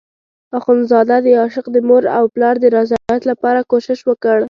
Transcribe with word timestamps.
اخندزاده 0.57 1.17
د 1.25 1.27
عاشق 1.39 1.65
د 1.71 1.77
مور 1.87 2.03
او 2.17 2.23
پلار 2.33 2.55
د 2.63 2.65
رضایت 2.77 3.23
لپاره 3.31 3.67
کوشش 3.71 3.99
وکړ. 4.09 4.37